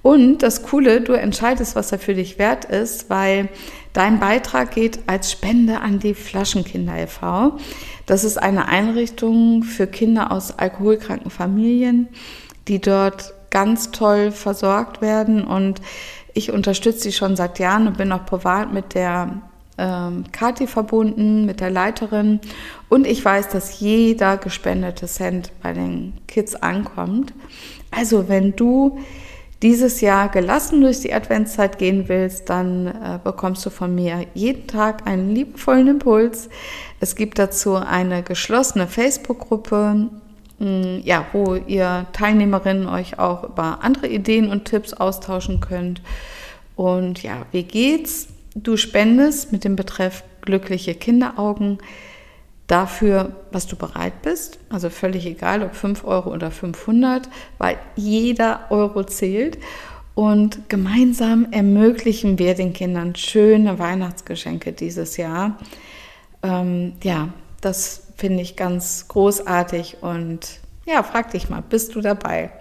Und 0.02 0.40
das 0.40 0.64
Coole, 0.64 1.02
du 1.02 1.14
entscheidest, 1.14 1.76
was 1.76 1.92
er 1.92 2.00
für 2.00 2.14
dich 2.14 2.40
wert 2.40 2.66
ist, 2.66 3.10
weil 3.10 3.50
dein 3.92 4.20
Beitrag 4.20 4.72
geht 4.72 5.00
als 5.08 5.32
Spende 5.32 5.82
an 5.82 6.00
die 6.00 6.14
Flaschenkinder 6.14 6.98
e.V. 6.98 7.58
Das 8.06 8.24
ist 8.24 8.38
eine 8.38 8.68
Einrichtung 8.68 9.64
für 9.64 9.88
Kinder 9.88 10.32
aus 10.32 10.58
alkoholkranken 10.58 11.30
Familien, 11.30 12.08
die 12.68 12.80
dort 12.80 13.34
ganz 13.50 13.92
toll 13.92 14.32
versorgt 14.32 15.02
werden 15.02 15.44
und 15.44 15.82
ich 16.34 16.52
unterstütze 16.52 17.02
sie 17.02 17.12
schon 17.12 17.36
seit 17.36 17.60
Jahren 17.60 17.88
und 17.88 17.98
bin 17.98 18.12
auch 18.12 18.26
privat 18.26 18.74
mit 18.74 18.96
der 18.96 19.42
ähm, 19.78 20.26
Kati 20.32 20.68
verbunden, 20.68 21.46
mit 21.46 21.60
der 21.60 21.70
Leiterin. 21.70 22.40
Und 22.90 23.08
ich 23.08 23.24
weiß, 23.24 23.50
dass 23.50 23.80
jeder 23.80 24.38
gespendete 24.38 25.08
Cent 25.08 25.52
bei 25.62 25.74
den 25.74 26.14
Kids 26.28 26.56
ankommt. 26.56 27.34
Also 27.92 28.28
wenn 28.30 28.56
du 28.56 29.00
dieses 29.62 30.02
Jahr 30.02 30.28
gelassen 30.28 30.82
durch 30.82 31.00
die 31.00 31.14
Adventszeit 31.14 31.78
gehen 31.78 32.10
willst, 32.10 32.50
dann 32.50 32.88
äh, 32.88 33.20
bekommst 33.24 33.66
du 33.66 33.70
von 33.70 33.96
mir 33.96 34.26
jeden 34.34 34.68
Tag 34.68 35.08
einen 35.08 35.34
liebevollen 35.34 35.88
Impuls. 35.88 36.50
Es 37.00 37.16
gibt 37.16 37.40
dazu 37.40 37.76
eine 37.76 38.24
geschlossene 38.24 38.88
Facebook-Gruppe, 38.88 40.10
ja, 41.04 41.26
wo 41.34 41.56
ihr 41.56 42.06
Teilnehmerinnen 42.14 42.88
euch 42.88 43.20
auch 43.20 43.44
über 43.44 43.80
andere 43.82 44.08
Ideen 44.08 44.50
und 44.50 44.66
Tipps 44.66 44.94
austauschen 44.94 45.60
könnt. 45.60 46.02
Und 46.76 47.24
ja, 47.24 47.46
wie 47.52 47.64
geht's? 47.64 48.28
Du 48.56 48.78
spendest 48.78 49.52
mit 49.52 49.64
dem 49.64 49.76
Betreff 49.76 50.24
glückliche 50.42 50.96
Kinderaugen 50.96 51.80
dafür, 52.68 53.36
was 53.52 53.68
du 53.68 53.76
bereit 53.76 54.22
bist. 54.22 54.60
Also 54.70 54.90
völlig 54.90 55.26
egal, 55.26 55.64
ob 55.64 55.76
5 55.76 56.06
Euro 56.06 56.32
oder 56.32 56.52
500, 56.52 57.30
weil 57.58 57.78
jeder 57.96 58.68
Euro 58.70 59.04
zählt. 59.04 59.58
Und 60.16 60.70
gemeinsam 60.70 61.48
ermöglichen 61.52 62.38
wir 62.38 62.54
den 62.54 62.74
Kindern 62.74 63.16
schöne 63.16 63.80
Weihnachtsgeschenke 63.80 64.72
dieses 64.72 65.18
Jahr. 65.18 65.58
Ähm, 66.44 66.94
ja, 67.04 67.30
das 67.62 68.03
finde 68.16 68.42
ich 68.42 68.56
ganz 68.56 69.08
großartig 69.08 69.98
und 70.02 70.60
ja, 70.86 71.04
frag 71.04 71.32
dich 71.32 71.50
mal, 71.50 71.62
bist 71.62 71.96
du 71.96 72.02
dabei? 72.02 72.52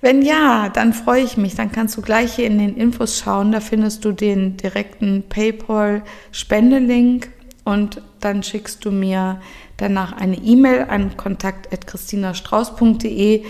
Wenn 0.00 0.22
ja, 0.22 0.68
dann 0.68 0.92
freue 0.92 1.22
ich 1.22 1.36
mich. 1.38 1.54
Dann 1.54 1.70
kannst 1.72 1.96
du 1.96 2.02
gleich 2.02 2.34
hier 2.34 2.46
in 2.46 2.58
den 2.58 2.76
Infos 2.76 3.18
schauen. 3.18 3.52
Da 3.52 3.60
findest 3.60 4.04
du 4.04 4.12
den 4.12 4.58
direkten 4.58 5.24
PayPal-Spendelink 5.30 7.30
und 7.64 8.02
dann 8.20 8.42
schickst 8.42 8.84
du 8.84 8.90
mir 8.90 9.40
danach 9.78 10.12
eine 10.12 10.36
E-Mail 10.36 10.88
an 10.90 11.16
kontakt.christinastrauß.de 11.16 13.44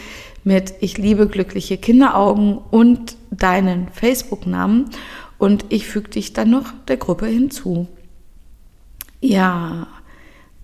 mit 0.44 0.74
Ich 0.80 0.96
liebe 0.96 1.26
glückliche 1.26 1.76
Kinderaugen 1.76 2.58
und 2.58 3.16
deinen 3.32 3.88
Facebook-Namen 3.88 4.90
und 5.38 5.64
ich 5.70 5.88
füge 5.88 6.10
dich 6.10 6.34
dann 6.34 6.50
noch 6.50 6.72
der 6.86 6.98
Gruppe 6.98 7.26
hinzu. 7.26 7.88
Ja, 9.20 9.88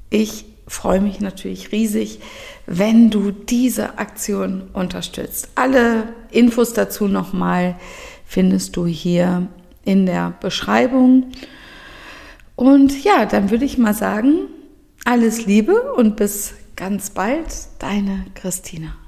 ich 0.08 0.44
freue 0.70 1.00
mich 1.00 1.20
natürlich 1.20 1.72
riesig, 1.72 2.20
wenn 2.64 3.10
du 3.10 3.32
diese 3.32 3.98
Aktion 3.98 4.70
unterstützt. 4.72 5.48
Alle 5.56 6.14
Infos 6.30 6.72
dazu 6.72 7.08
nochmal 7.08 7.76
findest 8.24 8.76
du 8.76 8.86
hier 8.86 9.48
in 9.84 10.06
der 10.06 10.32
Beschreibung. 10.40 11.32
Und 12.54 13.02
ja, 13.02 13.26
dann 13.26 13.50
würde 13.50 13.64
ich 13.64 13.78
mal 13.78 13.94
sagen, 13.94 14.46
alles 15.04 15.44
Liebe 15.44 15.92
und 15.94 16.14
bis 16.14 16.54
ganz 16.76 17.10
bald, 17.10 17.48
deine 17.80 18.26
Christina. 18.34 18.99